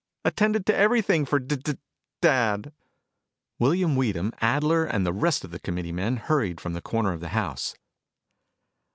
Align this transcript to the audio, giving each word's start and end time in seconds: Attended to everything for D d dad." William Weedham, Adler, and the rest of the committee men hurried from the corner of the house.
Attended 0.25 0.65
to 0.65 0.73
everything 0.75 1.27
for 1.27 1.37
D 1.37 1.57
d 1.57 1.77
dad." 2.21 2.73
William 3.59 3.95
Weedham, 3.95 4.33
Adler, 4.41 4.83
and 4.83 5.05
the 5.05 5.13
rest 5.13 5.43
of 5.43 5.51
the 5.51 5.59
committee 5.59 5.91
men 5.91 6.17
hurried 6.17 6.59
from 6.59 6.73
the 6.73 6.81
corner 6.81 7.13
of 7.13 7.19
the 7.19 7.29
house. 7.29 7.75